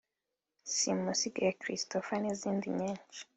Simusiga 0.75 1.41
ya 1.47 1.57
Christopher 1.61 2.17
n'izindi 2.21 2.65
nyinshi 2.77 3.21